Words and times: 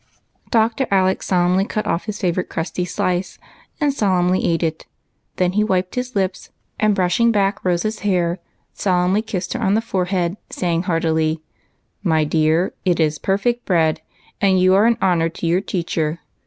Dr. 0.49 0.87
Alec 0.89 1.21
solemnly 1.21 1.63
cut 1.63 1.85
off 1.85 2.05
his 2.05 2.19
favorite 2.19 2.49
crusty 2.49 2.85
slice, 2.85 3.37
and 3.79 3.93
solemnly 3.93 4.43
ate 4.43 4.63
it; 4.63 4.87
then 5.35 5.53
wiped 5.67 5.93
his 5.93 6.15
lips, 6.15 6.49
and 6.79 6.95
brush 6.95 7.19
ing 7.19 7.31
back 7.31 7.63
Rose's 7.63 7.99
hair, 7.99 8.39
solemnly 8.73 9.21
kissed 9.21 9.53
her 9.53 9.61
on 9.61 9.75
the 9.75 9.79
fore 9.79 10.05
head, 10.05 10.37
saying 10.49 10.81
heartily, 10.89 11.43
—"My 12.13 12.23
dear, 12.23 12.73
it 12.83 12.99
is 12.99 13.19
perfect 13.19 13.63
bread, 13.65 14.01
and 14.41 14.59
you 14.59 14.73
are 14.73 14.87
an 14.87 14.97
honor 15.03 15.29
to 15.29 15.45
your 15.45 15.61
teacher. 15.61 16.19